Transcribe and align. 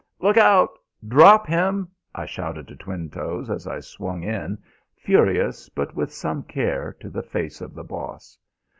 "Look 0.19 0.35
out! 0.35 0.79
Drop 1.07 1.45
him!" 1.45 1.89
I 2.15 2.25
shouted 2.25 2.67
to 2.69 2.75
Twinetoes 2.75 3.51
as 3.51 3.67
I 3.67 3.81
swung 3.81 4.23
in, 4.23 4.57
furious 4.95 5.69
but 5.69 5.93
with 5.95 6.11
some 6.11 6.41
care, 6.41 6.95
to 7.01 7.09
the 7.11 7.21
face 7.21 7.61
of 7.61 7.75
the 7.75 7.83
Boss. 7.83 8.39